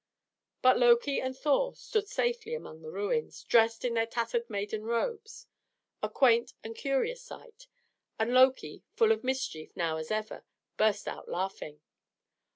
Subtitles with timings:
[0.63, 5.45] But Loki and Thor stood safely among the ruins, dressed in their tattered maiden robes,
[6.01, 7.67] a quaint and curious sight;
[8.17, 10.43] and Loki, full of mischief now as ever,
[10.75, 11.81] burst out laughing.